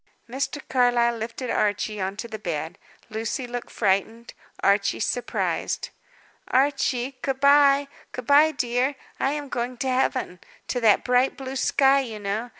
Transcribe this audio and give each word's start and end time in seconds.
Mr. 0.27 0.59
Carlyle 0.67 1.15
lifted 1.15 1.51
Archie 1.51 2.01
on 2.01 2.17
to 2.17 2.27
the 2.27 2.39
bed. 2.39 2.79
Lucy 3.11 3.45
looked 3.45 3.69
frightened, 3.69 4.33
Archie 4.63 4.99
surprised. 4.99 5.89
"Archie, 6.47 7.19
good 7.21 7.39
bye; 7.39 7.87
good 8.11 8.25
bye, 8.25 8.49
dear, 8.51 8.95
I 9.19 9.33
am 9.33 9.47
going 9.47 9.77
to 9.77 9.87
Heaven; 9.89 10.39
to 10.69 10.79
that 10.81 11.03
bright, 11.03 11.37
blue 11.37 11.55
sky, 11.55 11.99
you 11.99 12.17
know. 12.17 12.49